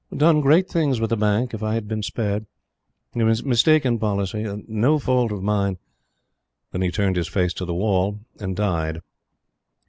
done 0.17 0.41
great 0.41 0.67
things 0.67 0.99
with 0.99 1.11
the 1.11 1.15
Bank 1.15 1.53
if 1.53 1.61
I 1.61 1.75
had 1.75 1.87
been 1.87 2.01
spared.... 2.01 2.47
mistaken 3.13 3.99
policy.... 3.99 4.63
no 4.67 4.97
fault 4.97 5.31
of 5.31 5.43
mine." 5.43 5.77
Then 6.71 6.81
he 6.81 6.89
turned 6.89 7.17
his 7.17 7.27
face 7.27 7.53
to 7.53 7.65
the 7.65 7.75
wall 7.75 8.21
and 8.39 8.55
died. 8.55 9.01